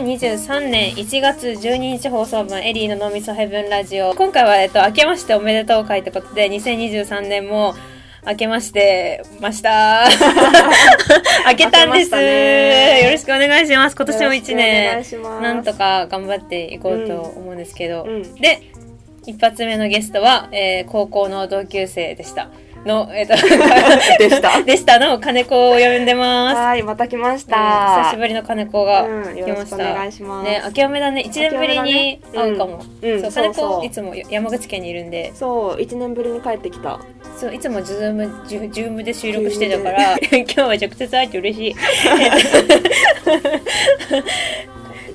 [0.00, 4.14] 2023年1月12日放送分エリーの脳みそヘブンラジオ。
[4.14, 7.74] 今回は、えっと、明けましておめでとう会ってことで2023年も
[8.26, 10.08] 明けましてました。
[11.50, 13.96] 明けたんです、ね、よろしくお願いします。
[13.96, 18.10] 今年も1年ななんとか頑張っていこうと思うんですけど、うん。
[18.10, 18.62] うん、で
[19.26, 22.48] 一発目のゲストは、えー、高校の同級生でした
[22.84, 23.34] の、えっ、ー、と、
[24.18, 24.62] でした。
[24.64, 26.56] でしたの金子を呼んでます。
[26.56, 27.56] はい、また来ました。
[27.56, 29.08] うん、久しぶりの金子が来
[29.52, 29.76] ました。
[29.76, 30.44] うん、お願いします。
[30.44, 31.22] ね、明けおめだね。
[31.22, 32.80] 一年ぶりに会うかも。
[32.80, 35.32] そう、金子いつも山口県にいるんで。
[35.34, 36.98] そう、一年ぶりに帰ってきた。
[37.36, 41.76] そう、いつもズーム、ジュジュームで収録してたから、 今日は直接会えて嬉しい。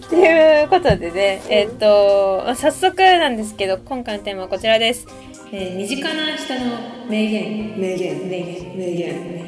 [0.09, 5.07] ということでね、えっ、ー、と、早速なんですけど、今回のテーマはこちらです。
[5.51, 6.59] えー、身近な人の
[7.09, 7.79] 名言。
[7.79, 8.29] 名言。
[8.29, 8.77] 名言。
[8.77, 9.45] 名言。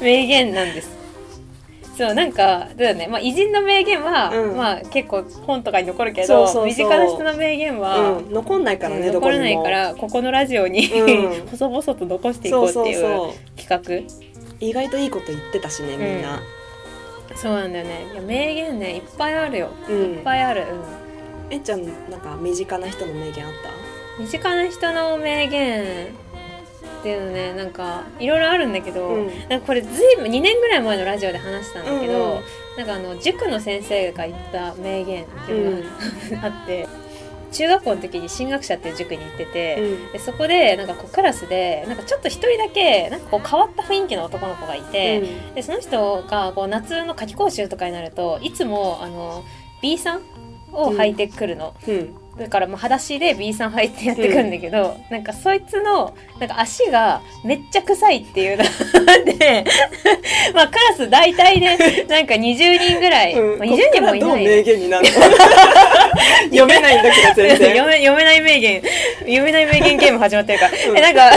[0.00, 1.00] 名言なんです。
[1.96, 14.30] そうなんかだよね、まあ、偉人の名言は、うん、まあ、結構本とかに残るけど身近な人の名言は、うん、残んないからね、残らないからここのラジオに、うん、 細々と残していこうっていう企画。
[14.60, 16.42] 意外といいこと言ってたしねみんな、
[17.34, 18.06] そうなんだよね。
[18.12, 20.64] いや名言ねいっぱいあるよ、いっぱいある、
[21.50, 23.89] えっちゃんなんか身近な人の名言あった？
[24.20, 26.08] 身近な人の名言
[27.00, 32.42] っていうのねなんかいろいろあるんだけど、うん、なんかこれずいぶん2年ぐらい前のラジオで話したんだけど、うんうん、
[32.76, 35.96] なんかあの塾の先生が言った名言っていうのが、
[36.36, 36.86] うん、 あって。
[37.52, 49.44] 中学校の時に進学者っていう塾に行ってて、うん、でそこでなんかこうクラスでなんかちょっと一人だけなんかこう変わった雰囲気の男の子がいて、うん、でその人がこう夏の夏期講習とかになるといつもあの
[49.82, 50.20] B さん
[50.72, 58.64] を履いてくるの、うん、だからもう裸足で B さん履いてやってくるんだけど、うん、なんかそいつのなんか足がめっちゃ臭いっていうの
[59.38, 59.64] で
[60.54, 65.06] まあクラス大体でなんか20人ぐらい、うん、まあ、20人もいない、ね、名言になる
[66.50, 67.76] 読めないんだけど全然。
[67.76, 68.82] 読め読めない名言。
[69.20, 71.30] 読めない名言ゲーム始まってるから、うん、えなんか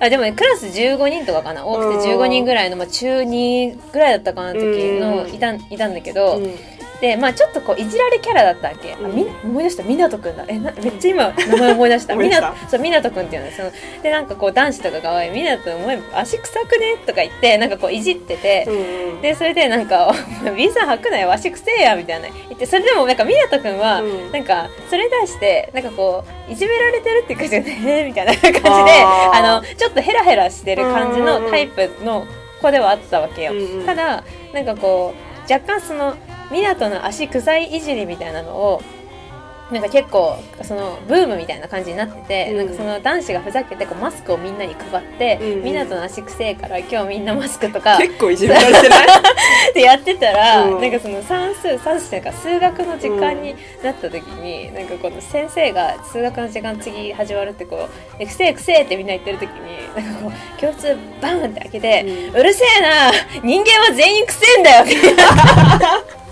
[0.00, 1.66] あでもねクラス15人とかかな？
[1.66, 6.40] 多くて15人ぐらいの、まあ、中2ぐらいだったかな時のいたいたんだけど、
[7.00, 9.82] でまあちょっとこういじられキャラだったわけ、うん、あみ思い出した。
[9.82, 12.14] 湊くんだえなめっちゃ今名前思い出した。
[12.16, 13.50] みなそう湊くんっていうの。
[13.50, 13.70] その
[14.02, 15.26] でなんかこう男子とかが「おい。
[15.30, 18.72] 湊お前足臭くね?」とか言ってなんかこういじってて、う
[19.18, 20.14] ん、でそれでなんか
[20.56, 21.32] 「B さん履くなよ。
[21.32, 22.28] 足くせえや」みたいな。
[22.28, 32.26] 言ってそれでもなんか湊くんは、うん、なんかそれに対してなんかこういじめられてるっていう感じで「ね 」みたいな感じであのちょっとヘラヘラしてる感じのタイプの
[32.62, 33.52] 子ではあったわけよ。
[33.52, 35.14] うんうん、ただなんかこ
[35.48, 36.14] う若干その
[36.50, 38.82] 湊の足臭いいじりみたいなのを
[39.70, 45.58] なんか結構そのブームみたいな感じになってて、うん、なんかその男子がふざけてこうマスクをみんなに配ってうん。
[45.58, 49.06] うん、湊の足臭いから今日みんなマスクとか結構いじめられてない
[49.70, 57.88] ってやってたら、うん、なんかその算数算数っていうか数学の時間になった時に、うん、なんかこの先生が数学の時間次始まるってこ
[58.20, 66.25] う「くせえくせえ」ってみんな言ってる時になんかこう教室バーンって開けて「うるせえな人間は全員くせえんだよ」って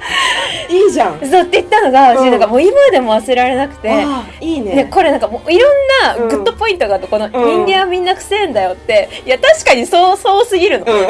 [0.68, 1.20] いいじゃん。
[1.20, 4.04] そうって言ったのが、うん、なんかもう今でも忘れられなくて
[4.40, 4.74] いいね。
[4.74, 5.72] ねこれなんかもういろん
[6.18, 11.08] なグッドポイントがあって、この人間はみんなくせえんだよっていや確かにそうそうすぎるの、うん、本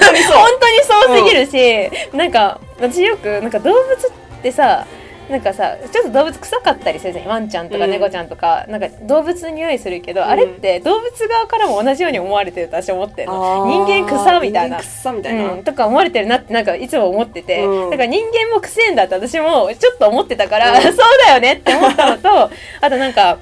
[0.00, 0.36] 当にそう。
[0.38, 4.86] 本当にそうすぎるし、なんか私よくなんか動物ってさ
[5.28, 7.26] なんかさちょっと動物臭かったりするじゃん。
[7.26, 13.66] ワンちゃんとか猫ちゃんとか、うん、なんか動物の匂いするけど、うん、あれって動物側からも同じように思われてると私思ってるの。
[13.66, 14.78] 人間臭みたいな。
[14.78, 20.96] 臭みたいな、うん、とか思われてるなってなんかいつも思ってて、だから人間も臭いんだって私もちょっと思ってたから、 そう
[21.26, 22.50] だよねって思ったのと
[22.80, 23.38] あとなんか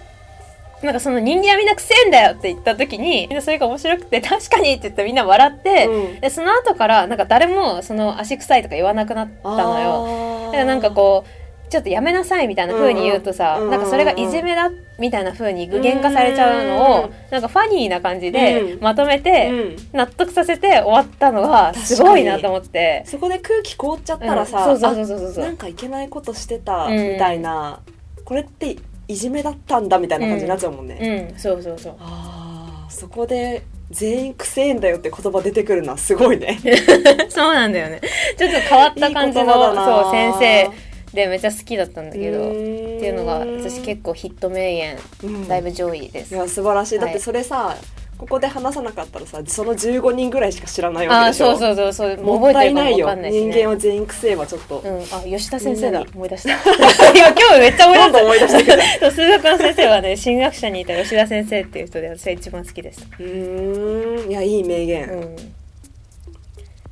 [0.82, 10.46] なんかその人間はみんなくせえんだよって言った時にみんなそれが面白くて確かにって言ってみんな笑って、うん、でその後からなんか誰もその足臭いとか言わなくなったのよ。
[10.46, 23.04] だからなんかこうちょっとやめなさいみたいな風に言うとさ、うん、なんかそれがいじめだみたいな風に具現化されちゃうのを、なんかファニーな感じでまとめて納得させて終わったのがすごいなと思って。
[23.06, 27.80] そこで空気凍っちゃったらさ、そうそうそうそうそうなんかいけないことしてたみたいな、
[28.24, 28.76] これって
[29.08, 31.94] いじめだったんだみたいな感じになっちゃうもんね、うん、そうそうそう。
[32.00, 36.58] あそこで全員くせえんだよって言葉出てくるのはすごいね。
[37.28, 38.00] そうなんだよね。
[38.36, 40.70] ちょっと変わった感じのそう先生
[41.16, 42.58] でめっちゃ好きだったんだけどって
[43.06, 46.34] いうのが私結構ヒット名言、うん、だいぶ上位です。
[46.34, 47.74] いや素晴らしい、はい、だってそれさ
[48.18, 51.50] ここで話さなかったらさその15人ぐらいしか知らないわけでしょ？
[51.50, 52.24] あそうそうそうそう。
[52.24, 56.02] もったいないよ、ね、人間は全員くせえばちょっと、うん、あ吉田先生だ。
[56.14, 56.50] 思い出した。
[56.50, 56.52] い
[57.18, 58.22] や今日めっちゃ思い出した。
[58.24, 59.10] 思い出した。
[59.12, 63.06] 数学の先生はね進学者にいた吉田先生っていう人で私は一番好きです。
[63.18, 64.30] うん。
[64.30, 65.36] いやいい名言、うん。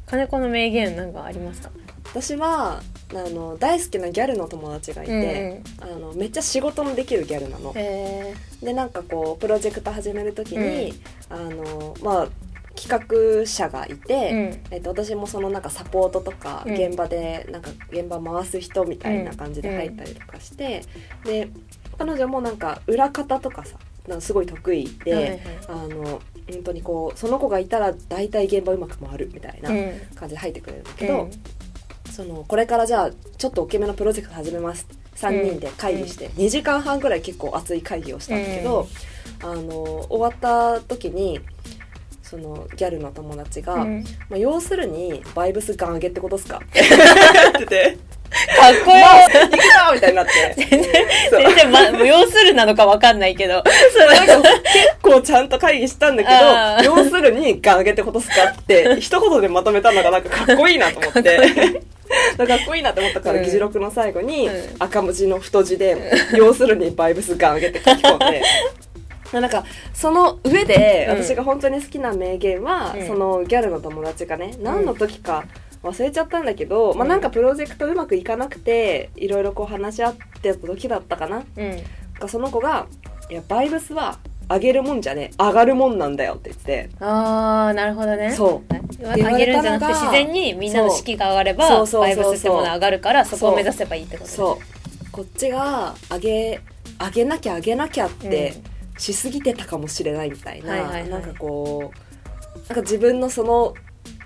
[0.06, 1.70] 金子の名言なんかありますか？
[2.14, 2.80] 私は
[3.12, 7.72] あの大好きなギャルの友達がいて、あのめっちゃ仕事のできるギャルなの。
[7.74, 10.94] へでなんかこうプロジェクト始める時に、
[11.28, 12.28] あのまあ
[12.76, 16.74] 企画者がいて、ええっと、私もそのなんかサポートとかうん。
[16.74, 20.84] 現場でなんか現場回す人みたいな感じで入ったりとかして、
[21.24, 21.48] で
[21.98, 23.76] 彼女もなんか裏方とかさ
[24.06, 30.00] なんかすごい得意で、はいはいあの本当にこうその子がいたら大体現場うまく回るみたいなうん。
[30.14, 31.30] 感じで入ってくれるんだけど、
[32.14, 34.86] そのこれからじゃあちょっと大きめのプロジェクト始めます。
[35.16, 38.86] 3人で会議して、2時間半ぐらい結構熱い会議をしたんだけど、
[39.42, 41.40] あの終わった時に
[42.22, 44.04] そのギャルの友達が、うん。
[44.28, 46.58] まあ、要するにバイブスガン上げってことっすか？
[46.66, 47.98] って言ってて
[48.56, 50.32] かっこいい、「行くぞ!」みたいになって。
[51.30, 51.40] そう。
[51.40, 53.54] 全然、ま、要するなのかわかんないけど。
[53.54, 53.72] なんか
[54.42, 56.30] 結構ちゃんと会議したんだけ
[56.84, 61.38] ど要するにガン上げってことっすかって 一言でまとめたのがなんかかっこいいなと思って。
[62.36, 63.44] だから かっこいいなって思ったから、うん。
[63.44, 64.76] 議事録の最後にうん。
[64.78, 65.96] 赤文字の太字で
[66.34, 68.42] 「要するにバイブスガン上げ」って書き込んで。
[69.32, 71.24] なんかその上でうん。
[71.24, 73.06] 私が本当に好きな名言は、うん。
[73.06, 75.44] そのギャルの友達がね何の時か
[75.84, 81.44] 忘れちゃったんだけど、まあ、なんかプロジェクトうまくいかなくていろいろこう話し合ってた時だったかな。
[81.56, 81.64] う
[82.24, 82.28] ん。
[82.28, 82.86] その子が
[83.30, 88.32] 「いやバイブスは上げるもんじゃねえ上がるもんなんだよ」って言ってああなるほどね。
[88.32, 88.74] そう。
[89.04, 94.36] はい上げるんじゃなくて自然にみんなの士気が上がればバイブスってもの上がるからそこを目指せばいいってことね。
[94.36, 95.10] そう。
[95.12, 96.60] こっちが上げ
[96.98, 98.54] 上げなきゃ上げなきゃって
[98.96, 101.08] しすぎてたかもしれないみたいな、はいはいはい。
[101.10, 103.74] なんかこうなんか自分のその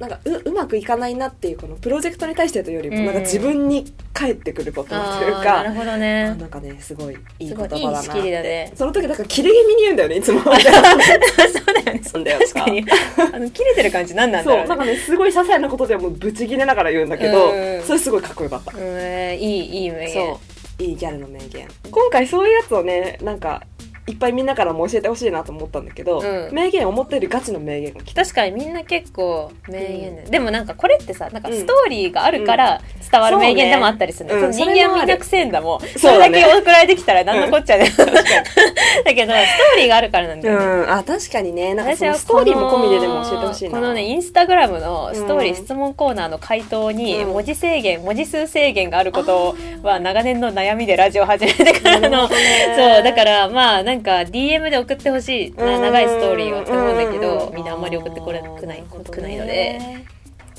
[0.01, 8.13] なんかううまくいかないなっていうこのプロジェクトに対してというよりも、なんか自分に返ってくることというかなるほどあねなんかねすごいいいす言葉だなって。
[8.21, 8.73] ね。
[8.75, 10.41] その時なんか切れ気味に言うんだよねいつも。
[10.47, 12.01] そうだよね。
[12.05, 12.87] そうだよ確かに。
[13.35, 14.67] あの切れてる感じ何なんだろうね。
[14.69, 20.13] そうなんかねすごい些細なことでもブチギレながら言うんだけど、うんそれすごいかっこよかった、うんえーいいいい名言。
[20.13, 20.41] そ
[20.81, 21.69] ういいギャルの名言。
[21.91, 23.63] 今回そういうやつをねなんか
[24.09, 26.55] いっぱいみんなからも教えてほしいなと思ったんだけど、うん。
[26.55, 28.23] 名言思ったよりガチの名言が来た。
[28.23, 30.17] 確かにみんな結構名言。
[30.17, 31.55] ね、でもなんかこれってさなんかうん。
[31.55, 34.55] ストーリーがあるから伝わる名言でもあったりするうん。
[34.55, 34.75] それもある。
[34.75, 35.81] 人間みんなくせえんだもん。
[35.81, 36.41] そそうだね。
[36.41, 37.91] れだけ送られてきたら何のこっちゃね、
[39.05, 40.91] だけどストーリーがあるからなんだうよね、ん。
[40.93, 41.75] あ確かにね。
[41.75, 43.71] なんかそ私はのストーリーも込みででも教えてほしいな。
[43.73, 47.33] このねインスタグラムのストーリー、うん質問コーナーの回答にうん。
[47.33, 55.53] 文字制限文字数制限があることは長年の悩みでラジオ始めてからの、そうだからまあなんか DM で送ってほしい。
[55.53, 59.81] な長いストーリーをって思うんだけどみんなあんまり送ってこれなくないくないので。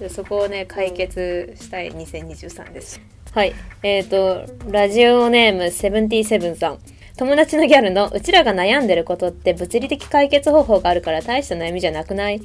[0.07, 3.01] そこをね解決したい2023です。
[3.33, 3.53] はい。
[3.83, 6.79] えっ、とラジオネームセブンティーセブンさん。
[7.17, 12.41] 友達のギャルのうちらが悩んでることって物理的解決方法があるから大した悩みじゃなくない？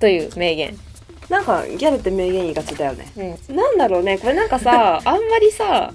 [0.00, 0.76] という名言。
[1.28, 3.06] なんかギャルって名言言いがちだよね。
[3.48, 3.56] うん。
[3.56, 4.18] なんだろうね。
[4.18, 5.92] これなんかさ あんまりさ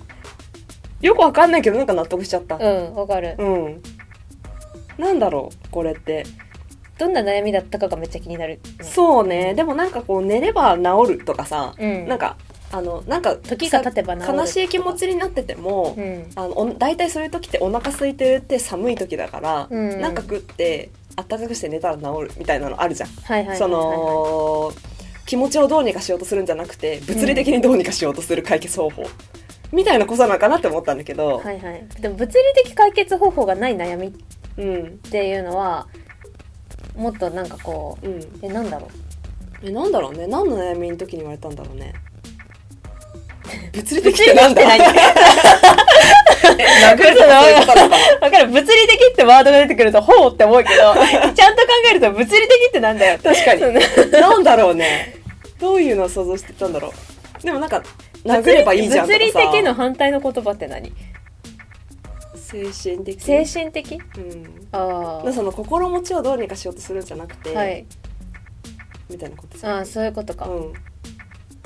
[1.02, 2.56] よくわかんないけどなんか納得しちゃった。
[2.56, 3.36] うんわかる。
[3.38, 3.82] うん
[4.98, 6.26] なんだろうこれって。
[6.98, 9.56] どんな悩みだったかがめっちゃ気になる、そうね。
[9.56, 12.08] でもなんかこう寝れば治るとかさ、うん。
[12.08, 12.38] なんか
[12.72, 16.30] あのなんか時が経てば治る悲しい気持ちになってても、うん。
[16.36, 20.00] あのお大体そういう時ってお腹空いてるって寒い時だから、うん。
[20.00, 23.10] なんか食ってあったかくして寝たら治るみたいなのあるじゃん、
[23.56, 24.72] その
[25.26, 29.04] 気持ちをどうにかしようとするんじゃなくて物理的にどうにかしようとする解決方法、
[29.72, 31.88] みたいなことなのかなって思ったんだけど、はいはい。
[32.00, 34.14] でも物理的解決方法がない悩み
[34.60, 34.98] っうん。
[35.00, 35.88] ていうのは
[36.96, 38.40] もっとなんかこううん。
[38.42, 38.90] えなんだろう？
[39.68, 40.28] えなんだろうね。
[40.28, 41.94] 何の悩みの時に言われたんだろうね。
[43.74, 44.62] 物理的ってなんだ？
[44.64, 44.68] わ
[48.32, 48.48] かる。
[48.48, 50.94] 物理的ってワードが出てくるとほうって思うけど
[51.34, 53.62] ちゃんと考えると物理的ってなんだよ確かに。
[54.12, 55.16] なんだろうね。
[55.60, 57.44] どういうのを想像してたんだろう。
[57.46, 57.82] でもなんか
[58.26, 59.26] 殴ればいいじゃんとかさ。
[59.26, 60.92] 物理的の反対の言葉って何？
[62.36, 64.00] 精神的精神的？
[64.18, 64.68] うん。
[64.72, 67.86] あなその心持ちをどうにかしようとするんじゃなくて、あはい。
[69.10, 70.74] みたいなことああそういうことか、うん、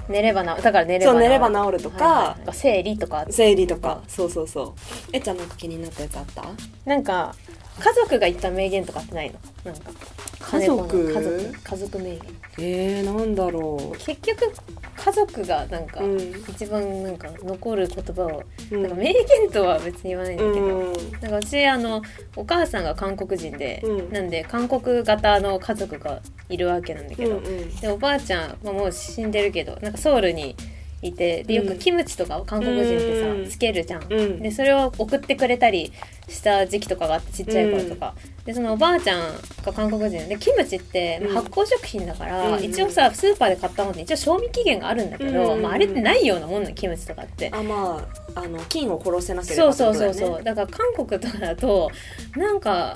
[0.10, 4.02] 寝ればなだから寝ればそう寝れば治る治るとか、はいはい生理とか生理とか。
[4.08, 4.74] そうそうそう。
[5.14, 6.44] えっちゃんなんか気になったやつあった？
[6.86, 7.36] なんか
[7.80, 9.72] 家族が言った名言とかってないの？
[9.72, 9.92] なんか。
[10.40, 11.14] 家族？
[11.14, 11.54] 家族？
[11.64, 12.20] 家族名言。
[12.60, 14.52] えー、なんだろ結局
[14.96, 16.20] 家族がなんか、ううん。
[16.50, 18.82] 一番なんか残る言葉を、うん。
[18.82, 20.94] なんか名言とは別に言わないんだけど、うん。
[21.22, 22.02] なんかうちあの
[22.36, 24.12] お母さんが韓国人で、うん。
[24.12, 27.76] なんで韓国型の家族がいるわけなんだけど、うんうん。
[27.76, 30.56] でおばあちゃんはもう死んでるけどなんかソウルに
[31.02, 33.50] いてでよくキムチとかを韓国人ってさ、うん。
[33.50, 34.42] つけるじゃん、うん。
[34.42, 35.94] でそれを送ってくれたり
[36.28, 39.22] した時期とかがあってちっちゃい頃とか、でそのおばあちゃん
[39.64, 41.36] が韓国人でキムチってうん。
[41.36, 47.52] 発酵食品だから、うん一応さスーパーで買ったものって一応賞味期限があるんだけど、うんまあ、あれってないようなもんのキムチとかって。
[47.54, 50.20] あまああの菌を殺せなけれそうばってことだよね。
[50.20, 51.92] そうそうそうだから韓国とかだと
[52.36, 52.96] なんか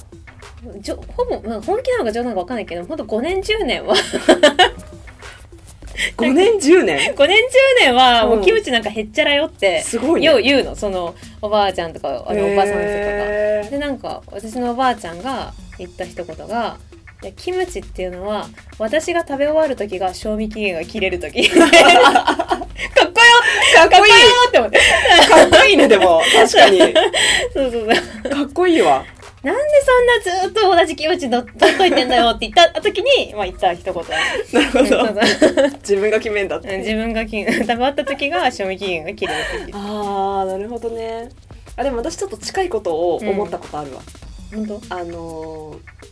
[0.79, 3.95] じょほぼまあ本気なのか冗談なのか分かんないけどほんと5年10年は
[6.21, 7.41] 5年10年？5年10
[7.79, 10.27] 年はもうキムチなんかへっちゃらよってすごいね。
[10.27, 10.75] よう言うの。
[10.75, 12.85] そのおばあちゃんとかあのおばさんとか。
[12.85, 13.69] が。
[13.69, 16.77] でなんか私のおばあちゃんが言った一言が
[17.23, 18.47] いやキムチっていうのは
[18.79, 21.47] 私が食べ終わる時が賞味期限が切れる時。
[21.49, 21.71] かっこよ
[23.75, 24.13] かっこいい。
[24.47, 24.79] って思って。
[25.29, 26.21] かっこいいねでも。
[26.35, 26.79] 確かに。
[27.53, 27.87] そうそう
[28.23, 28.29] そう。
[28.31, 29.05] かっこいいわ
[29.43, 29.61] なんで
[30.23, 35.21] そんなずっと同じキムチど取っといてんだよって言った時に、 まあ、言った一言なるほど。
[35.81, 36.77] 自分が決めんだって。
[36.77, 41.29] 自分がき食べ終わった時が賞味期限が切れる時あーなるほどね。
[41.75, 44.01] あでも私ちょっと近いことを思ったことあるわ、
[44.53, 44.81] 本当？
[44.89, 46.10] あのー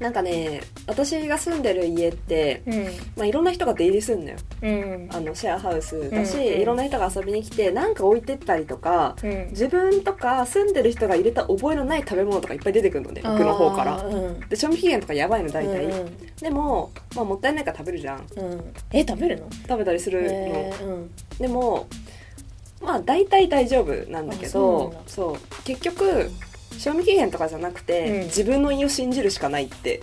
[0.00, 2.84] なんかね私が住んでる家って、うん。
[3.16, 4.38] まあ、いろんな人が出入りするんだよ。
[4.62, 5.08] うん。
[5.12, 6.60] あのシェアハウスだし、うんうん。
[6.62, 9.48] いろんな人が遊びに来てなんか置いてったりとかうん。
[9.50, 14.02] 自分とか住んでる人が入れた覚えのない食べ物とかいっぱい出てくるのね奥の方から。
[14.48, 18.26] で賞味期限とかやばいの大体、うんでも、まあ、もったいないから食べるじゃん。
[18.36, 18.52] うん。
[18.52, 19.50] うんえ食べるの？
[19.50, 21.10] 食べたりするの、へーうん。
[21.38, 21.86] でも
[22.80, 25.64] まあ大体大丈夫なんだけどそう。
[25.64, 26.30] 結局
[26.78, 28.24] 賞味期限とかじゃなくて、うん。
[28.24, 30.00] 自分の胃を信じるしかないって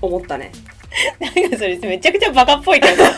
[0.00, 0.52] 思ったね。
[1.18, 2.96] なんかそれめちゃくちゃバカっぽいけど。
[2.96, 3.14] そう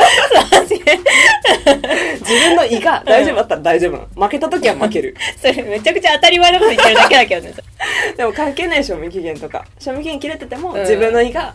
[2.20, 4.08] 自分の胃が大丈夫だったら大丈夫なの。
[4.26, 5.16] 負けた時は負ける。
[5.36, 7.54] それめちゃくちゃ当たり前のこと言ってるだけだけどね。
[8.16, 9.64] でも関係ない賞味期限とか。
[9.78, 10.80] 賞味期限切れてても、うん。
[10.80, 11.54] 自分の胃が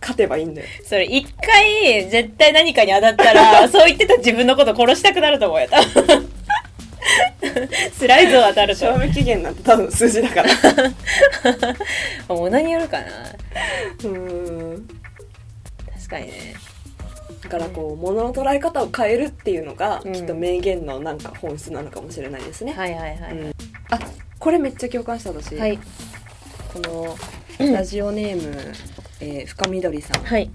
[0.00, 0.68] 勝てばいいんだよ。
[0.84, 6.27] それ一回絶対何かに当たったらそう言ってた自分のこと殺したくなると思うよ多分
[7.98, 8.80] 辛いぞ当たると。
[8.80, 10.48] 賞味期限なんて多分数字だから。
[12.34, 13.06] 物によるかな。
[13.06, 14.88] うーん。
[15.94, 16.54] 確かにね。
[17.42, 20.12] だからこう物の捉え方を変えるっていうのが、うん。
[20.12, 23.52] きっと名言のなんか本質なのかもしれないですね、はいはいはい、うん。
[23.90, 23.98] あ
[24.38, 25.78] これめっちゃ共感した私、はい。
[26.72, 26.80] こ
[27.60, 28.74] のラジオネーム、
[29.20, 30.22] えー深緑さん。
[30.22, 30.50] はい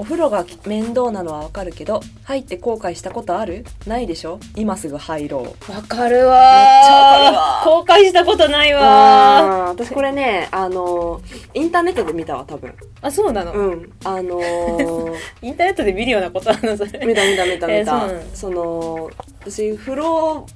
[0.00, 3.66] お風呂が面倒なのはわかるけど入って後悔したことある？
[3.86, 4.40] ないでしょ？
[4.56, 5.72] 今すぐ入ろう。
[5.72, 7.62] わかるわめっちゃわかるわ。
[7.66, 11.20] 後悔したことないわ私これねあの
[11.52, 12.72] インターネットで見たわ多分。
[13.02, 13.92] あそうなの、うん。
[14.04, 16.76] あのー インターネットで見るようなことなの？
[16.78, 17.04] それ。
[17.04, 18.50] 見た見た見た見た、えーその？
[18.50, 19.10] その
[19.44, 20.46] 私風呂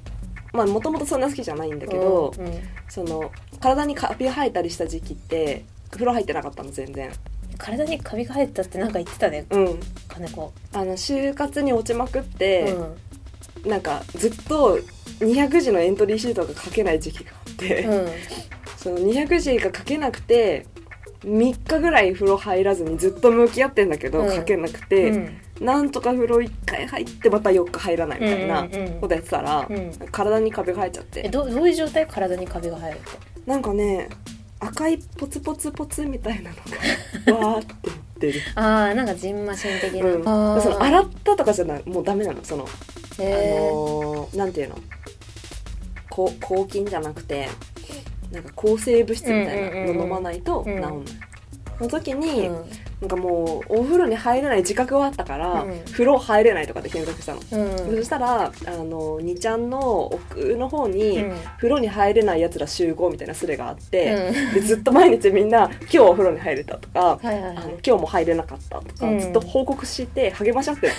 [0.53, 2.53] まあもともとそんな好きじゃないんだけど、うんうん。
[2.89, 7.11] その体にカビ生えたりした時期って風呂入ってなかったの全然
[7.57, 9.45] 体にカビが生えてたってなんか言ってたね。
[9.49, 9.79] うん。
[10.07, 10.53] 金子。
[10.73, 12.73] あの就活に落ちまくって、
[13.63, 13.69] うん。
[13.69, 14.77] なんかずっと
[15.19, 18.09] 200字のエントリーシートが書けない時期があって、うん。
[18.77, 20.65] その200字が書けなくて
[21.23, 24.35] 3日ぐらい風呂入らずにずっと向き合ってんだけど、うん。
[24.35, 25.37] 書けなくて、うん。
[25.61, 29.01] なんとか風呂1回入ってまた4日入らないみたいなうんうんうん。
[29.01, 29.91] ことやってたら、うん。
[30.11, 32.05] 体にカビが生えちゃっえてどどういう状態？
[32.07, 33.09] 体にカビが生えるって
[33.45, 34.09] なんかね
[34.67, 38.41] 赤いポツポツポツみたいなのがわーって出る。
[38.55, 40.07] あーなんかジンマシン的な、
[40.55, 41.83] うん、その洗ったとかじゃない。
[41.85, 42.43] もうダメなの。
[42.43, 44.75] そのあのーなんていうの？
[46.09, 47.49] こう抗菌じゃなくて
[48.31, 51.05] なんか抗生物質みたいなの飲まないと治んない、うん
[51.77, 52.65] その時に、うん
[53.05, 55.79] なんかもうお風呂に入れない自覚はあったから、うん。
[55.91, 57.97] 風呂入れないとかで検索したの、うん。
[57.97, 61.37] そしたらあの2ちゃんの奥の方に、うん。
[61.57, 64.53] 風呂に入れないやつら集合みたいなスレがあって、うん。
[64.55, 67.57] でずっと毎日みんな「今日お風呂に入れた」とかはいはいはい。
[67.57, 69.19] あの今日も入れなかったとか、うん。
[69.19, 70.93] ずっと報告して励まし合ってる。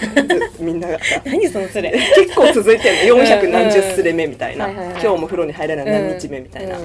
[0.61, 0.99] みんなが。
[1.27, 3.25] 何そのそれ 結構続いてるの。
[3.25, 6.79] 400何十スレ目みたいな、今日も風呂に入れない何日目みたいな,、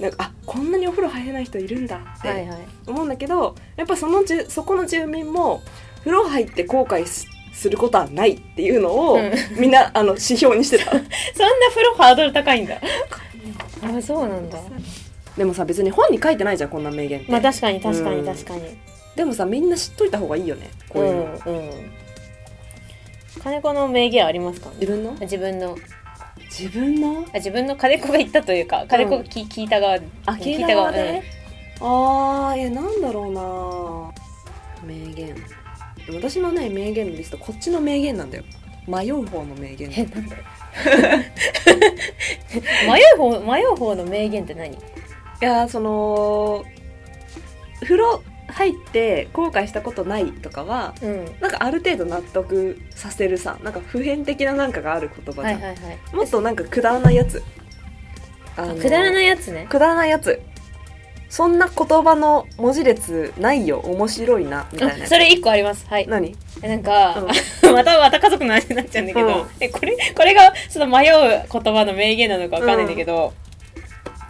[0.00, 2.58] なんかあこんなにお風呂入れない人いるんだってはいはい。
[2.86, 5.62] 思うんだけどやっぱそのじゅそこの住民も
[5.98, 9.32] 風呂入って後悔すすることはないっていうのを、うん。
[9.60, 10.84] みんなあの指標にしてた。
[10.92, 11.04] そんな
[11.68, 12.76] 風呂ハードル高いんだ。
[13.82, 14.58] あそうなんだ。
[15.36, 18.62] でもさ別に本に書いてないじゃんこんな名言って、まあ確かに確かうんに確かに。
[19.14, 21.70] でもさみんな知っといた方がいいよねこういうの、うんうん。
[23.42, 24.70] 金子の名言ありますか？
[24.80, 25.12] 自分の？
[25.20, 25.76] 自分の
[26.50, 27.24] 自分の？
[27.32, 29.94] あ自分の金子が言ったというか金子が聞,、聞いた側
[30.26, 31.22] あ聞いた側で、
[31.80, 34.86] あーえなんだろうな。
[34.86, 35.34] 名言。
[36.12, 38.44] 私のね名言のリストこっちの名言なんだよ。
[38.88, 39.90] 迷う方の名言。
[39.96, 40.42] えなんだよ
[42.88, 44.72] 迷う方迷う方の名言って何？
[44.72, 44.76] い
[45.40, 46.64] やその
[47.80, 51.24] 風呂入って後悔したことないとかはうん。
[51.40, 56.16] なんかある程度納得させるさなんか普遍的ななんかがある言葉じゃん、はいはいはい。
[56.16, 57.42] もっとなんかくだらないやつ。
[58.80, 59.66] くだらないやつね。
[59.68, 60.40] くだらないやつ。
[61.30, 63.78] そんな言葉の文字列ないよ。
[63.78, 65.06] 面白いなみたいな。
[65.06, 65.86] それ一個あります。
[65.86, 66.06] はい。
[66.08, 66.36] 何？
[66.60, 67.24] えなんか、
[67.72, 69.46] またまた家族の話になっちゃうんだけど、うん。
[69.60, 71.12] えこれこれがその迷う
[71.50, 73.32] 言葉の名言なのかわかんないんだけど、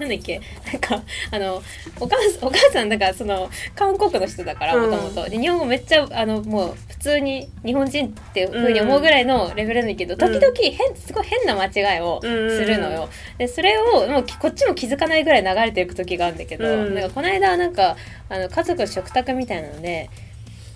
[0.00, 0.40] なんだっけ？
[0.72, 1.62] なんかあの
[2.00, 4.90] お母さんお母さんだからその韓国の人だからうん。
[4.90, 5.28] もともと。
[5.28, 13.08] で日本語めっちゃあのもう普通に日本人っていうふうに思うぐらいのレベルなんだけど、時々変すごい変な間違いをするのよ。
[13.38, 16.94] でそれをもうこっちも気づかないぐらい流れていく時があるんだけど、うん。
[16.94, 17.96] なんかこの間なんか
[18.28, 20.08] あの家族食卓みたいなので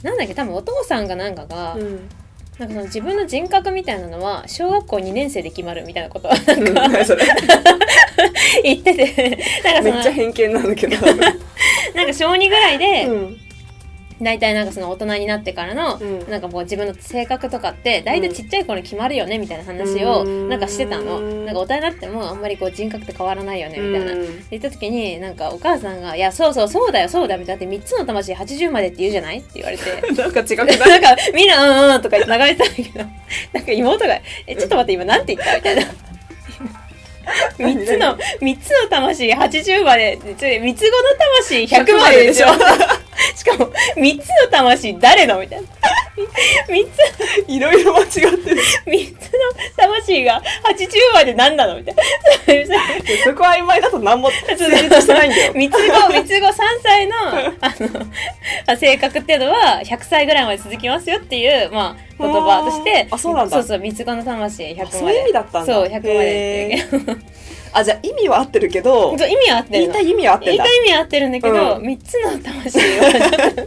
[0.03, 0.35] なんだっけ？
[0.35, 2.09] 多分お父さんがなんかが、うん
[2.59, 7.25] なんかその自分の人格みたいなのは小学校2年生で決まるみたいなことを うん何それ？
[8.63, 10.97] 言っててなんかめっちゃ偏見なんだけど。
[11.95, 13.41] なんか小2ぐらいで、うん
[14.21, 16.31] 大体なんかその大人になってからの、うん。
[16.31, 20.49] なんかもう自分の性格とかって大体ちっちゃい頃に決まるよねみたいな話をうん。
[20.49, 29.85] なんかしてたの、うんなんか大人になってもあんまりこう人格って変わらないよねみたいな、うん言った時になんかお母さんが「いやそうそうそうだよそうだよ」だって3つの魂80までって言うじゃない?」って言われて。
[30.15, 33.05] なんか違くな ないんかみんな「うんうん」とか流れてたんだけど。
[33.53, 35.83] なんか妹が「えちょっと待って今なんて言った?」みたいな。
[37.59, 40.93] 3つの三つの魂80までちょ三つ子の
[41.41, 42.49] 魂100まででしょ
[43.37, 45.67] しかも3つの魂誰のみたいな。
[46.69, 46.87] 3
[47.47, 48.63] ついろいろ間違ってる。
[48.87, 49.41] 三つの
[49.77, 51.95] 魂が80まで何なのみたい
[52.69, 52.77] な。
[53.25, 55.53] そこ曖昧だと何も成立してないんだよ。
[55.55, 56.53] 三つ子三つ子3
[56.83, 58.07] 歳のあの
[58.67, 63.09] あ性格っていうのは100歳ぐらいまで続きますよっていう、まあ、言葉として。
[63.11, 63.57] あそうなんだ。
[63.57, 64.91] そうそう三つ子の魂100まで。
[64.99, 65.75] そういう意味だったんだ。
[65.75, 67.23] そう100までっていう
[67.75, 69.93] あじゃあ意味は合ってるけど意味は合ってるの。
[69.93, 70.65] 言いたい意味は合ってんだ。
[70.65, 71.83] 言いたい意味は合ってるんだけど、うん。
[71.83, 73.67] 三つの魂は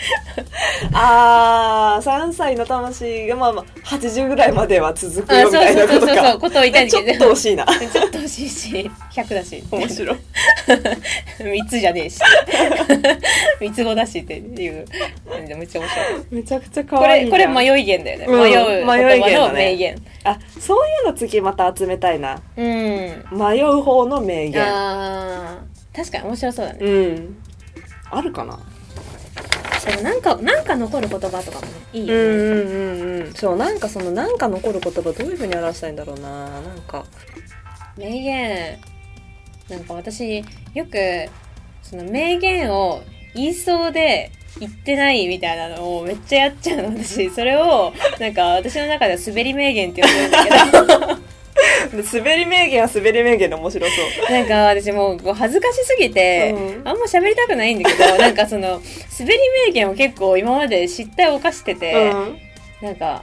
[0.92, 7.66] あー3歳の魂がまあまあ80ぐらいまでは続くよみたいなそうそうそうことかことを言いたいんだちょっけどと惜しいな。
[7.66, 9.62] ちょっと欲しいし100だし。
[9.70, 10.16] 面白い
[11.40, 12.20] 三つじゃねえし。
[13.60, 14.84] 三つ子だしっていう。
[15.28, 15.86] めっちゃ面白い。
[16.30, 18.86] めちゃくちゃ可こ愛いれこれい迷い弦だよね、うん迷う。
[18.86, 20.02] 言葉の名言。
[20.24, 22.40] あそういうの次また集めたいな。
[22.56, 22.66] うん。
[23.32, 24.62] 迷う方の名言。
[24.62, 26.78] あー確かに面白そうだね。
[26.80, 27.36] うん。
[28.10, 28.58] あるかな？
[29.86, 33.20] でもなんかなんか残る言葉とかもねいいよね、うんうんうん。
[33.22, 36.60] うんそうなんかそのなんか残る言葉どういうふうに表したいんだろうな。
[36.60, 37.04] なんか。
[37.96, 38.78] 名言。
[39.68, 41.28] なんか私よく
[41.82, 43.02] その名言を
[43.34, 47.30] 言いそうで言ってないみたいなのをめっちゃやっちゃうの私。
[47.30, 50.98] それをなんか私の中では滑り名言って呼んでるんだけど。
[51.06, 51.09] で
[52.12, 53.92] 滑り名言は滑り名言で面白そ
[54.28, 54.32] う。
[54.32, 56.88] なんか私もう恥ずかしすぎて、うん。
[56.88, 58.80] あんま喋りたくないんだけど なんかその
[59.18, 62.38] 滑り名言を結構今まで失態を犯してて、うん。
[62.82, 63.22] なんか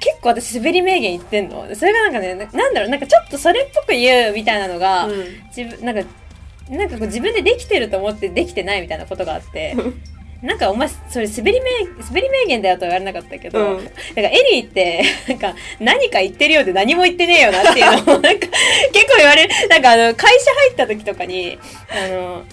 [0.00, 1.66] 結構私滑り名言言ってんの。
[1.74, 5.24] それがなんかねななんだろうなんかちょっとそれっぽく言うみたいなのが、うん。
[5.56, 6.08] 自分なんか
[6.68, 9.76] なんかこう自分でできてると思ってできてないみたいなことがあって
[10.44, 11.70] なんかお前それ滑り名
[12.04, 13.76] 滑り名言だよとは言われなかったけど、うん。
[13.76, 18.46] なんかエリーって なんか何か言ってるようで何も言ってねえよなっていうのをなんか
[18.92, 19.68] 結構言われる。
[19.68, 22.44] なんかあの会社入った時とかにあの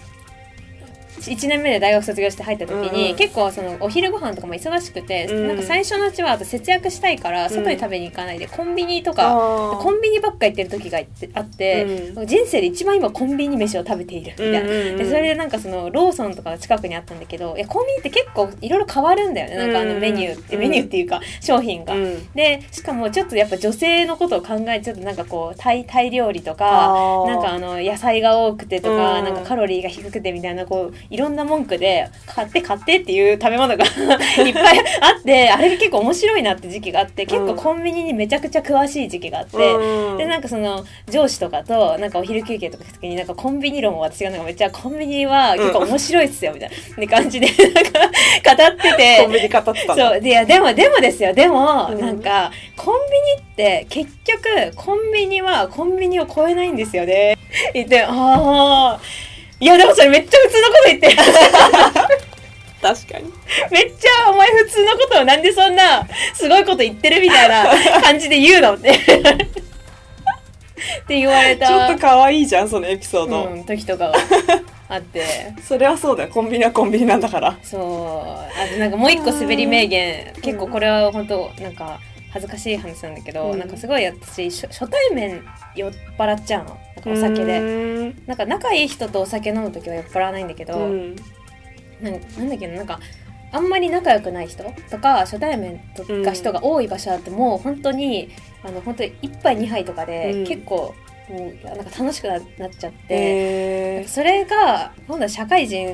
[1.29, 3.15] 1年目で大学卒業して入った時に、うんうん。
[3.15, 5.47] 結構そのお昼ご飯とかも忙しくて、うん。
[5.47, 10.99] なんか最初のうちはあと節約したいから外に食べに行かないで、コンビニとかコンビニばっか行ってる時が
[11.33, 19.57] あって、人生で一番今コンビニ飯を食べているみたいな、でそれでなんかそのローソンとかが近くにあったんだけどいやコンビニって結構いろいろ変わるんだよね。
[19.57, 20.61] なんかあのメニューって、うん。
[20.61, 21.93] メニューっていうか商品が。
[21.93, 22.31] うん。
[22.33, 27.27] でしかもちょっとやっぱ女性のことを考えちょっとなんかこうタイタイ料理とあかー。
[27.27, 29.25] なんかあの野菜が多くてとか、うん。
[29.25, 33.83] なんかカロリーが低くてみたいなこういろんな文句で買って買ってっていう食べ物が
[34.45, 40.17] いっぱいあってあれが結構面白いなって時期があって結構コンビニにめちゃくちゃ詳しい時期があって、うん。
[40.17, 47.99] でなんかその上司とかとなんかお昼休憩とか行く時になんかコンビニ論を私がなんかめっちゃコンビニは結構面白いっすよみたいな 感じでなんか
[48.55, 49.17] 語ってて。
[49.23, 51.33] コンビニ語ってたそうでいやでもでもですよ。
[51.33, 51.99] でも、うん。
[51.99, 57.37] なんかコンビニって結局コンビニはコンビニを超えないんですよね。
[57.73, 58.99] 言ってああ
[59.61, 61.15] いやでもそれめっちゃ普通のこと言ってる。
[62.81, 63.31] 確かに。
[63.69, 67.69] めっちゃお前普通のことをなんでそんなすごいこと言ってるみたいな
[68.01, 68.89] 感じで言うのって
[71.01, 71.67] って言われた。
[71.67, 74.15] ちょっと可愛いじゃんそのエピソード、うん、時とかが
[74.89, 75.23] あって。
[75.63, 76.29] それはそうだよ。
[76.29, 77.55] コンビニはコンビニなんだから。
[77.61, 77.81] そう。
[78.59, 80.33] あとなんかもう一個滑り名言。
[80.41, 81.99] 結構これは本当なんか
[82.33, 83.59] 恥ずかしい話なんだけど、うん。
[83.59, 85.43] なんかすごい私初初対面
[85.75, 87.45] 酔っ払っちゃうのお酒で。
[87.45, 91.15] でなんか仲いい人とお酒飲む時は酔っ払わないんだけど、うん。
[92.01, 92.99] なんなんだっけななんか
[93.51, 98.29] あんまり仲良くない人とか初対面とうんか人が多い場所だってもう本当に
[98.63, 100.47] あの本当に1杯2杯とかでうん。
[100.47, 100.93] 結構、
[101.29, 105.87] うんなんか楽しくななっちゃって、へそれが今度は社会人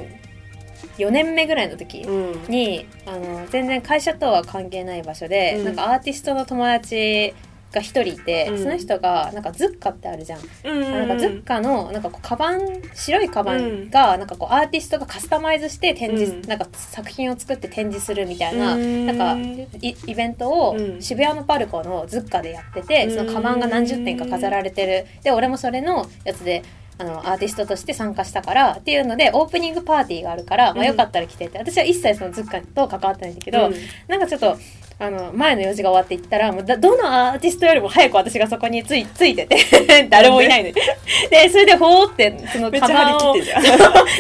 [0.98, 2.52] 4年目ぐらいの時ーうん。
[2.52, 5.66] に、あの全然会社とは関係ない場所で、うん。
[5.66, 7.36] なんかアーティストの友達
[7.72, 8.64] が一人いて、うん。
[8.64, 10.42] その人がなんかズッカってあるじゃん。
[10.64, 12.60] うんなんかズッカのなんかこうカバン
[12.94, 16.42] 白いカバンがなんかこうアーティストがカスタマイズして展示、うん。
[16.44, 19.06] なんか作品を作って展示するみたいな、うん。
[19.06, 19.36] なんか
[19.82, 21.02] イイベントをうん。
[21.02, 23.16] 渋谷のパルコのズッカでやってて、うん。
[23.16, 25.06] そのカバンが何十点か飾られてる。
[25.24, 26.64] で俺もそれのやつで
[27.00, 30.88] あのアーティストとして参加したからっていうのでオープニングパーティーがあるから、まあ、うん。
[30.88, 31.60] よかったら来てって。
[31.60, 33.74] 私は一切そのズッカと関わってないんだけど、うん。
[34.08, 34.58] なんかちょっと
[35.00, 39.58] あの前の用事が終わって行ったらもうだどのアーティストよりも早く私がそこについ ついてて
[40.10, 40.74] 誰もいないのに。
[41.30, 41.50] で？
[41.50, 43.36] それでほーってそのカバンを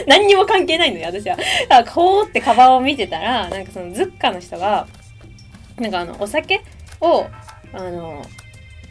[0.05, 1.35] 何にも関係ないのよ私は。
[1.35, 4.85] だからほーってカバンを見てたらなんかそのズッカの人が
[5.77, 6.61] なんかあのお酒
[7.01, 7.25] を
[7.73, 8.23] あの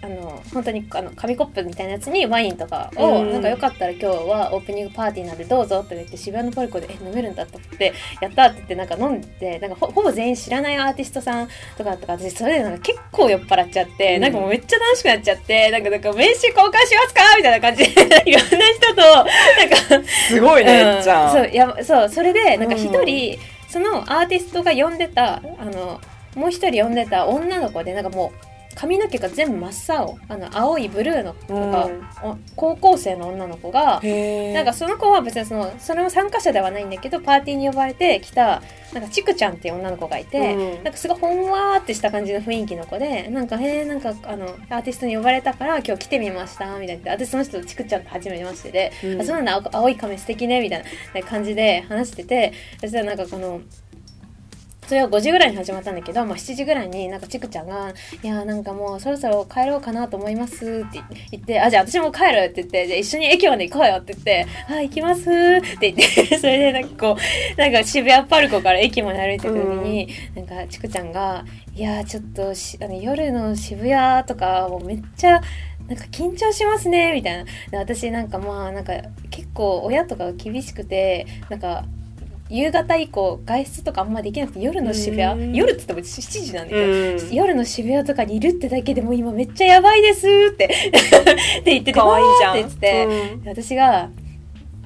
[0.02, 3.32] あの本当にあの紙コップみたいなやつにワインとかを、うん。
[3.32, 14.22] なんかよかったら今日はオープニングパーティーなんでどうぞって言って渋谷のポリコでえ飲めるんだと思ってやったって言ってなんか飲んでなんかほほぼ全員知らないアーティストさんとかだったから私それでなんか結構酔っ払っちゃって、うん。
[14.22, 21.02] なんかもうめっちゃ楽しくなっちゃってなんかなんか名刺交換しますかみたいな感じでいろんな人となんかすごいねうん。
[21.02, 21.28] じゃ。
[21.30, 26.00] んそうやばそうそれでなんか一う人、そのアーティストが呼んでたあの
[26.34, 31.90] もう一人呼んでた女の子でなんかもう髪の毛が全部真っ青あの青いブルーのなんか、
[32.22, 34.00] お高校生の女の子が
[34.54, 38.62] なんかその子は別にそのその参加者ではないんだけどパーティーに呼ばれて来た
[38.92, 40.84] なんかちくちゃんっていう女の子がいて、うん。
[40.84, 47.12] なんかすごいほんわーってした感じの雰囲気の子でなんかへえんかあのアーティストに呼ばれたから今日来てみましたみたいな。
[47.12, 49.20] 私その人とちくちゃんと初めましてで、うん。
[49.22, 50.84] あそうなんだ青青い髪素敵ねみたい
[51.14, 53.60] な感じで話しててそしたらなんかこの
[54.86, 61.00] それは5時ぐらいに始まったんだけど、まあ、7時ぐらいになんかちくちゃんが「いやーなんかもうそろそろ帰ろうかなと思います」って
[61.32, 67.16] 言って「あじゃあ私も帰る」って言って「じゃあ一緒に駅まで行こうよ」って言って「あ行きます」って言って それでなんかこ
[67.56, 71.44] うなんか渋谷パルコから駅まで歩いてくる時に、なんかちくちゃんが
[71.74, 75.40] 「いやーちょっとしあの夜の渋谷とかもうめっちゃ
[75.88, 77.44] なんか緊張しますね」みたいな。
[77.70, 78.92] で私なんかまあなんか
[79.30, 81.84] 結構親とかが厳しくてなんか
[82.48, 94.08] 夕方以降外出とかあんまできなくて夜の渋うん谷夜って言っても7時なんだけど、うん夜の渋谷とかにいるってだけでも今めっちゃやばいですって って言っててかわいいじゃんって言ってて、うん私が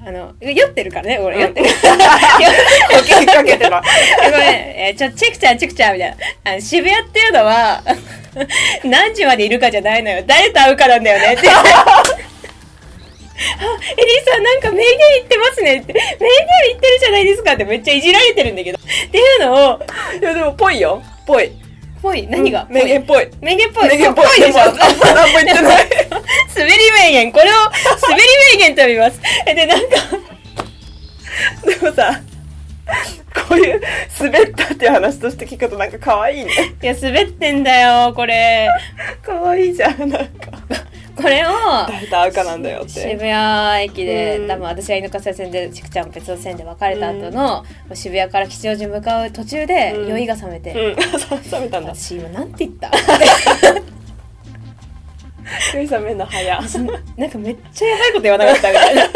[0.03, 3.69] あの酔ってるからね俺酔ってる、 かけかけてた
[4.31, 6.15] ごめん、えーちょ、チェクちゃん、チェクちゃん、みたいな。
[6.51, 7.83] あの渋谷っていうのは、
[8.83, 10.23] 何時までいるかじゃないのよ。
[10.25, 11.33] 誰と会うかなんだよね。
[11.35, 11.47] って。
[13.59, 15.93] あ、エリーさんなんか名言言ってますねって。
[15.93, 16.09] 名言
[16.69, 18.79] 言ってるじゃないですかってめっちゃいじられてるんだけど。
[18.79, 19.79] っていうのを、
[20.19, 21.51] いやでもぽいよぽい
[22.01, 23.89] ぽい、何が、うん名言っぽい名言っぽい。
[23.89, 24.55] 名言っぽいでしょ？
[24.55, 24.77] 何も
[25.45, 25.89] 言ってない
[26.55, 27.31] 滑り名言。
[27.31, 27.47] これを
[28.09, 29.21] 滑り名言と呼びます。
[29.45, 29.85] えで、なんか、
[31.65, 32.21] でもさ
[33.47, 33.81] こういう
[34.19, 36.51] 滑ったっていう話として聞くとなんか可愛いね
[36.81, 38.67] いや、滑ってんだよ、これ。
[39.23, 40.51] 可愛いじゃんなんか
[41.15, 41.49] これを、
[41.87, 42.89] 誰と会うかなんだよって。
[43.01, 44.47] 渋谷駅で、うん。
[44.47, 50.09] 多分私は犬笠線でちくちゃん別の線で別れた後の、渋谷から吉祥寺に向かう途中でうん。
[50.09, 50.95] 酔いが覚めて、うん。
[51.51, 51.93] 冷めたんだ。
[51.95, 52.91] 私今なんて言った？
[55.73, 56.61] ゆいさん目の早。
[57.17, 59.07] なんかめっちゃやばいこと言わなかったみたいな。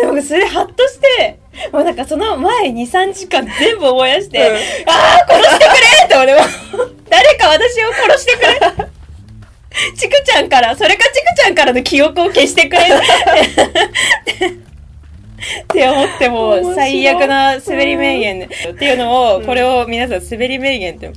[0.00, 1.38] でもそれハッとして
[1.72, 4.56] もうなんかその前23時間全部思い出して、うん。
[4.56, 4.58] あ
[5.28, 6.84] あ殺してくれって思っても。
[6.84, 8.86] う誰か私を殺してくれ
[9.96, 12.82] ちくちゃんからそれかちくちゃんからの記憶を消してくれ
[15.62, 21.12] って思っても最悪な滑り名言っていうのを、これを皆さん滑り名言って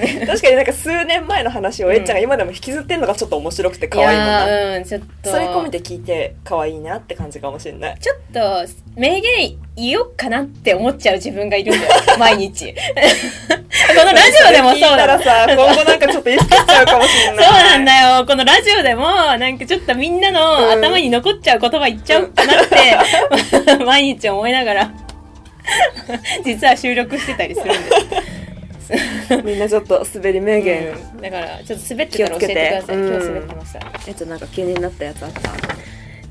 [0.26, 5.30] 確かになんか数年前の話をえっちゃんが今でも引きずってんのがちょっと面白くて可愛いもんいなうんちょっと。
[5.30, 7.98] それ込みで聞いて可愛いなって感じかもしれない。
[8.00, 8.40] ちょっと
[8.96, 11.92] 名言言おうかなって思っちゃう自分がいるんだよ。
[12.18, 12.74] 毎日。
[13.94, 18.26] このラジオでもそうだらさ今後なんかちょっと意識しちゃうかもしれそうないなんだよ。
[18.26, 20.70] このラジオでもなんかちょっとみんなのうん。
[20.72, 24.90] 頭に残っちゃう言葉言っちゃおうかなって、毎日思いながら。
[26.44, 28.41] 実は収録してたりするんです
[29.44, 31.20] みんなちょっと滑り名言、うん。
[31.20, 32.96] だからちょっと滑ってたら教えてください。
[32.96, 35.50] 今日滑ってました、えっとなんか気になったやつあった？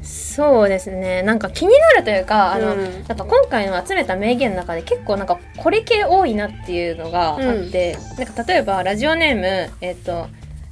[0.04, 1.21] そうですね。
[1.24, 2.84] なんか気になるというかあの、うん。
[3.08, 10.28] なんか今回の集めた名言の中で結構なんかこれ系多いなっていうのがあって、なんか例えばラジオネームえっ、と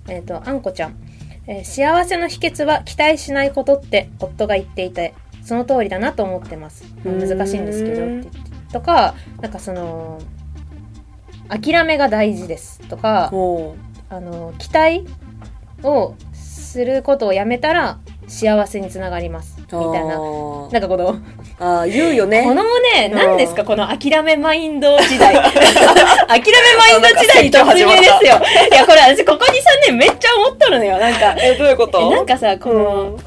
[0.08, 0.96] えっ、とあんこちゃん。
[1.48, 8.30] えー幸せの秘訣は期待しないことって夫が言っていてその通りだなと思ってます、難しいんですけどって言って。
[8.72, 10.20] とかなんかその
[11.50, 13.76] 諦めが大事ですとかお
[14.10, 15.06] あの期待
[15.84, 19.58] をすることをやめたら幸せにつながります。
[19.60, 19.90] みたいな。
[19.92, 21.18] ななんかこの
[21.60, 22.44] あー言うよね。
[22.44, 23.18] このもねうん。
[23.18, 25.34] 何ですかこの諦めマインド時代。
[25.34, 25.52] 諦め
[26.78, 28.40] マインド時代に突入ですよ。
[28.72, 31.00] いやこれ私ここ23年めっちゃ思っとるのよ。
[31.00, 32.00] なんかえどういうこと？
[32.02, 33.18] えなんかさこの、うん。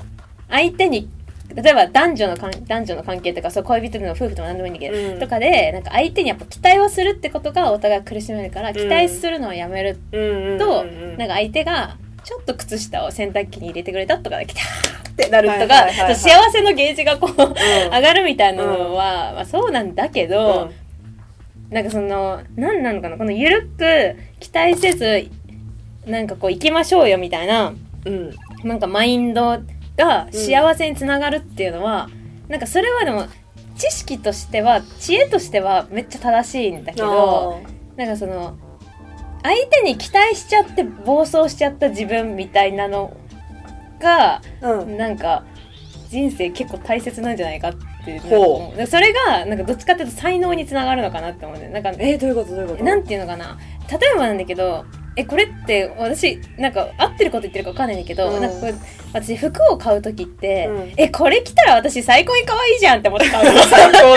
[0.48, 1.08] 相手に
[1.54, 5.20] 例えば男女の関男女の関係とかそう恋人でも夫婦でも何でもいいんだけど、うん。
[5.20, 11.18] とかでなんか相手にやっぱ期待をするってことがお互い苦しめるから期待するのをやめるうんうんと、うんうん。
[11.18, 20.70] なんか相手がちょっと靴下を洗濯機に入れてくれたとかでキターってなるとか、幸せのゲージがこう、上がるみたいなのは、まあ、そうなんだけど、
[21.70, 25.28] なんかその何なのかなこのゆるく期待せず
[26.06, 27.72] なんかこう行きましょうよみたいな
[28.04, 28.14] うん
[28.62, 28.68] うん。
[28.68, 29.58] なんかマインド
[29.96, 32.08] が幸せにつながるっていうのは、
[32.48, 33.26] なんかそれはでも
[33.76, 37.60] 知識としては知恵としてはめっちゃ正しいんだけど
[37.96, 38.56] なんかその
[39.42, 43.16] 相手に期待しちゃって暴走しちゃった自分みたいなの
[43.98, 44.96] がうん。
[44.98, 45.44] なんか
[46.10, 47.74] 人生結構大切なんじゃないかっ
[48.04, 48.86] てほう。
[48.86, 52.84] それがなんかどっちかっていうと才能につながるのかなって思うんだよなんかえどういうことどういうこと？
[52.84, 53.58] なんていうのかな。
[53.90, 58.40] 例えばなんだけどえこれって私なんか合ってること言ってるか分かんないんだけど、うん。
[58.40, 58.74] なんかこれ
[59.12, 60.92] 私服を買う時って、うん。
[60.96, 63.60] えこれ着たら私最高に可愛いじゃんって思って買うの。
[63.64, 64.16] 最高の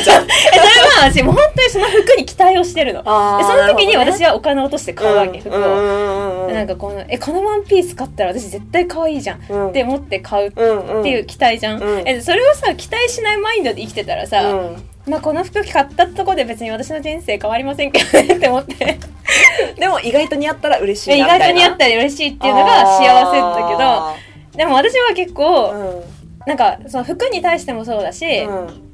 [0.00, 3.02] それは私もう本当にその服に期待をしてるの。
[3.02, 6.46] その時に私はお金を落として買うわけ、服を、うんうんうん。
[6.46, 9.68] うんなんかこのえこのワンピース買ったら私絶対可愛いじゃん、うん。
[9.70, 12.08] って思って買うっていう期待じゃん、うん。
[12.08, 18.98] えそれをさ期待しないマインドで生きてたらさ、うんまあこの服買ったとこで別に私の人生変わりませんけどねって思って。
[19.78, 21.46] でも意外と似合ったら嬉しい意なみたいな。
[21.46, 26.04] 外と似合ったら嬉しいっていうのが幸せだけどでも私は結構、
[26.46, 28.66] なんかその服に対してもそうだし、うん。
[28.66, 28.92] うん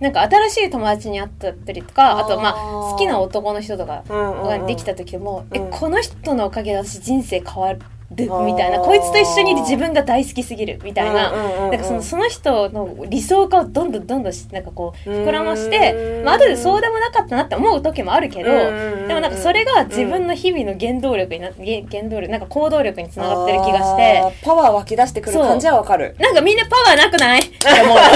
[0.00, 4.48] なんか新しい友達に会ったりとかあとまあ好きな男の人とかうんうんうん。
[4.48, 5.56] ができた時も、うん。
[5.56, 7.72] えこの人のおかげで私人生変わ
[8.10, 11.70] るみたいなこいつと一緒に自分が大好きすぎるみたいな、うんうんうんうん。
[11.70, 24.22] なんかそのその人の理想化をどんどんどんどんしなんかこう膨らましうてまあ後でそうでもなかったなって思う時もあるけど、でもなんかそれが自分の日々の原動力になげ原動力なんか行動力につながってる気がして。
[24.42, 26.16] パワー湧き出してくる感じはわかる。
[26.18, 27.40] なんかみんなパワーなくない？
[27.40, 28.08] って思うパワ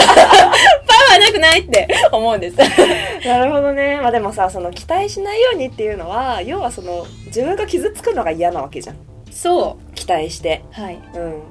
[1.16, 1.60] ーなくない？
[1.60, 2.56] って思うんです。
[3.26, 3.98] なるほどね。
[4.00, 8.96] まあでもさその期待しないようにっていうのは要はその自分が傷つくのが嫌なわけじゃん
[9.38, 10.64] そ期待して。
[10.76, 10.98] うはい。
[11.14, 11.42] うん。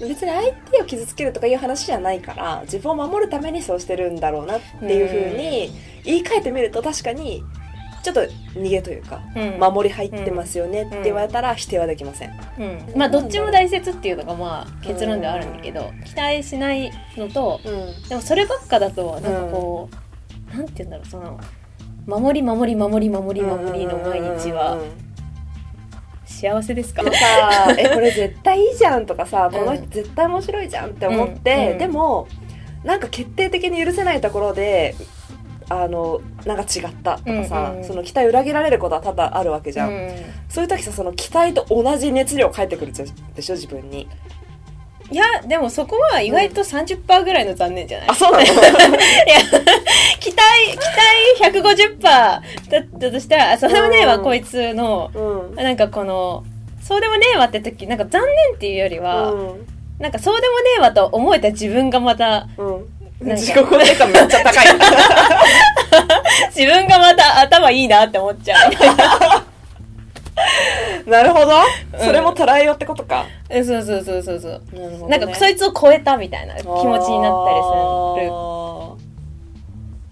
[0.00, 5.70] 別に相手を傷つけるとかいう話じゃないから自分を守るためにそうしてるんだろうなっていうふうに
[6.04, 7.42] 言い換えてみると確かに
[8.02, 8.20] ちょっと
[8.52, 9.58] 逃げというか、うん。
[9.58, 18.08] 守り入ってますよねって言われたら否定はできません、うん、まあどっちも大切っていうのがまあ結論ではあるんだけど期待しないのとうん。
[18.10, 19.88] でもそればっかだとなんかこ
[20.52, 21.40] う、なんて言うんだろうその
[22.06, 24.78] 守り守り守り守り守りの毎日は
[26.36, 27.02] 幸せですか？
[27.02, 29.58] でもさえこれ絶対いいじゃんとかさ、うん。
[29.58, 31.78] この人絶対面白いじゃんって思って、うん。
[31.78, 32.28] でも
[32.84, 34.94] なんか決定的に許せないところで
[35.68, 40.10] あのなんか違ったとかさ、うんうんその期待裏切られることは多々あるわけじゃん、うん。
[40.48, 44.06] そういう時さその期待と同じ熱量返ってくるでしょ自分に
[45.10, 48.44] いやでもそこは意外と30%ぐらいの残念じゃない、あそうなの？
[48.46, 48.54] いや
[50.18, 50.42] 期待
[50.72, 50.76] 期
[51.40, 52.42] 待150%だっ
[53.00, 54.24] たとしたらあそうでもねえわ、うん。
[54.24, 55.10] こいつの。
[55.14, 55.54] うん。
[55.56, 56.42] なんかこの
[56.82, 59.66] そうでもねえわって時なんか残念っていうよりは、うん。
[60.00, 62.86] なんかそうでもねえわと思えた自分がまたうん。
[63.20, 64.66] なんか自己肯定感めっちゃ高い。
[66.54, 68.72] 自分がまた頭いいなって思っちゃう
[71.06, 71.52] なるほど、
[71.94, 72.00] うん。
[72.00, 73.26] それも捉えようってことか。
[73.48, 74.62] えそうそうそうそうそう。
[74.72, 77.60] なるほどなんかそいつを超えたみたいな気持ちになったり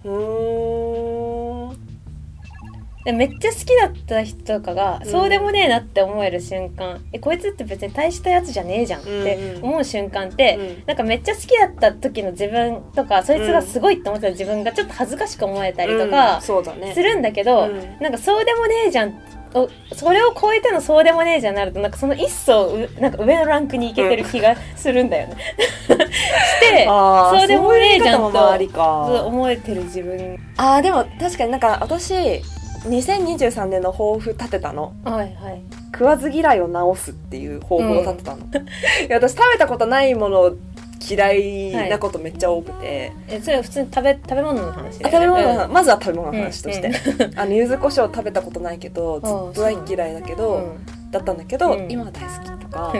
[0.03, 0.11] する。
[0.11, 1.85] るうーん。
[3.05, 7.05] でめっちゃ好きだった人とかが、うんそうでもねえなって思える瞬間。
[7.13, 10.83] えこいつって別に大したやつじゃねえじゃんって思う瞬間って、うん。
[10.87, 16.09] なんかめっちゃ好きだった時の自分とかそいつがすごいって思ってた自分がちょっと恥ずかしく思えたりとうん。
[16.09, 16.95] かそうだね。
[16.95, 17.97] するんだけど、うん。
[18.01, 19.11] なんかそうでもねえじゃんお
[19.93, 21.79] それを超えてのそうでもねえじゃんなると。
[21.79, 25.35] なんかその一層うなんか上のランクにいけてる気がするんだよね。
[25.87, 30.37] してそうでもねえじゃんと思えてる自分。
[30.57, 34.93] あーでも確かになんか私2023年の抱負立てたの。
[35.03, 35.61] はいはい。
[35.93, 40.51] 食わず嫌いを直すっていう抱負を立てたの、いや私食べたことないもの
[41.07, 45.73] 嫌いなことめっちゃ多くて、えそれは普通に食べ食べ物の話あ食べ物の話、うん。
[45.73, 47.39] まずは食べ物の話として、うん。
[47.39, 51.19] あの柚子胡椒食べたことないけどずっと大嫌いだけど、うんだ。
[51.19, 51.91] ったんだけど、うん。
[51.91, 52.93] 今は大好きとか。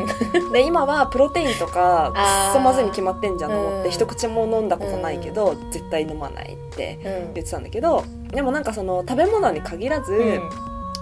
[0.53, 3.91] で今はプロテインとかくっそまずいに決まってんじゃんと思って、うん。
[3.91, 7.33] 一口も飲んだことないけど、絶対飲まないってうん。
[7.33, 10.49] 言ってたんだけどでもなんかその食べ物に限らず、うん。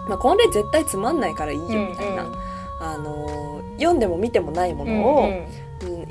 [0.08, 2.32] まあ、これ絶対つまんないからいいよみたいな、
[2.82, 5.46] あのー読んでも見てもないものを、うんうんうん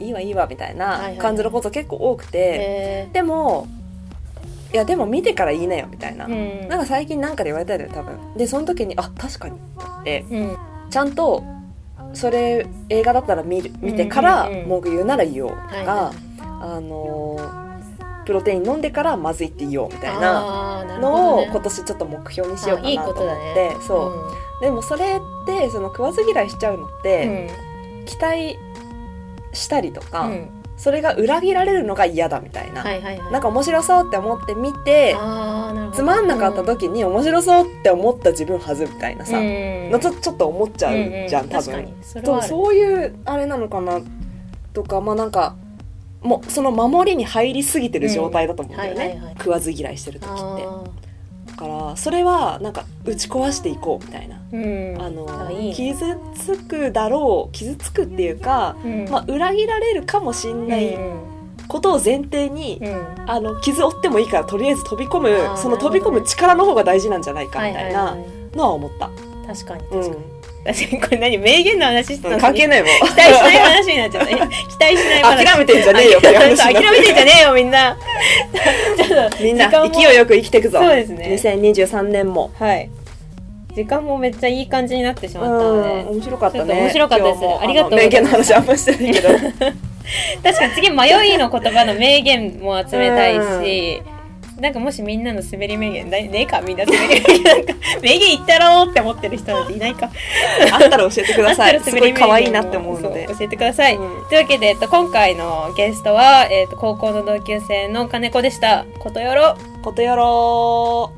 [0.02, 3.66] いいわいいわみたいな感じのこと結構多くて、へでも
[4.72, 6.68] いやでも見てから言いなよみたいな、ーうん。
[6.68, 8.36] なんか最近なんかで言われたよ多分。
[8.36, 10.56] でその時にあ確かにってうん。
[10.90, 11.44] ちゃんと
[12.14, 14.52] それ映画だったら見る見てからうん。
[14.52, 17.62] うんうん文句言うなら言おうとか、あのー
[18.24, 21.42] プロテイン飲んでからまずいって言おうみたいなのどね。
[21.42, 23.54] を今年ちょっと目標にしようかなと思っことだね。
[23.54, 24.12] てそ
[24.60, 28.04] う、でもそれってその食わず嫌いしちゃうのっうて、ん。
[28.06, 28.56] 期待
[29.52, 30.48] したりとか、うん。
[30.76, 33.32] それが裏切られるのが嫌だみたいな、はいはいはい。
[33.32, 35.14] なんか面白そうって思って見て
[35.92, 39.90] つまんなかった時に面白そうって思った自分はずみたいなさ、うん。
[39.90, 41.94] のちょちょっと思っちゃうじゃん、うう多分。
[42.02, 44.00] それそういうあれなのかな
[44.72, 45.54] とかまあなんか
[46.22, 49.34] もうその守りに入りすぎてる状態だと思うんだよね、うんはいはいはい。
[49.38, 50.66] 食わず嫌いしてる時って
[51.62, 55.03] からそれはなんか打ち壊していこうみたいな、ーうん。
[55.03, 59.09] あのあいい傷つくだろう傷つくっていうか、うん。
[59.09, 61.20] まあ、裏切られるかもしんないうん。
[61.68, 63.31] ことを前提に、うん。
[63.31, 68.57] あの傷負ってもいいからとりあえず飛び込むその飛び込む力の方が大事なんじゃないかみたいなはいはいはい。
[68.57, 69.11] のは思った、
[69.46, 70.32] 確かにうん確かに
[70.64, 72.40] 確かにこれ何名言の話してたのに。
[72.40, 72.90] 関係ないもん。
[72.90, 74.37] 期待しない話になっちゃった。
[74.37, 75.44] 期待しない話。
[75.44, 76.20] 諦めてんじゃねえよ。
[76.22, 77.96] 諦めてんじゃねえよ みんな。
[78.96, 80.79] ちょっとみんな勢いよく生きていくぞ。
[80.79, 81.27] そうですね。
[81.31, 82.51] 2023年も。
[82.59, 82.88] はい。
[83.75, 86.75] 時間もめっちゃいい感じになってしまったのうんで面白かったね。
[86.75, 87.38] 面白かったです。
[87.62, 88.09] ありがとうございます。
[88.09, 89.29] 名言の話あんましてないけど。
[90.42, 94.03] 確かに次迷いの言葉の名言も集めたいし、
[94.62, 100.09] なんかもしみんなの滑り名言ないねえかみんな滑り名言なんか名言言ったろうって思ってる人なんていないか。
[100.72, 101.81] あったら教えてください。
[101.81, 103.27] すごい可愛いなって思うので。
[103.27, 104.29] 教えてください、うん。
[104.29, 108.87] というわけで、えっと、今回のゲストは、えっと、高校の同級生の金子でした。
[109.01, 109.57] ことよろ。
[109.83, 111.12] ことよろ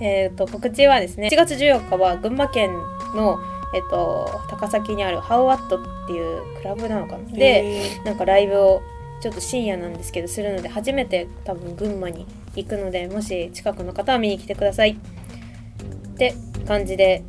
[0.00, 2.72] えっと告知はですね1月14日は群馬県
[3.14, 3.38] の
[3.74, 7.24] えっと高崎にあるハウワットっていうクラブなのかな。
[7.32, 8.82] で、なんかライブを
[9.20, 12.26] ちょっと深夜なんですけどするので初めて多分群馬に
[12.58, 14.90] 行くのでもし近くの方は見に来てください。
[14.90, 16.34] って
[16.66, 17.22] 感じで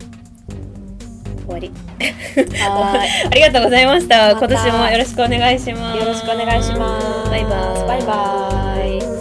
[1.46, 1.72] 終わり。
[2.60, 4.32] は ありがとうございました。
[4.32, 6.00] 今年もよろしくお願いします。
[6.00, 7.30] よろしくお願いします。
[7.30, 7.88] バイバイ。
[7.88, 9.19] バイバイ